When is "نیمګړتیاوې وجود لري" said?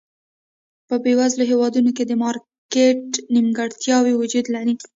3.33-4.73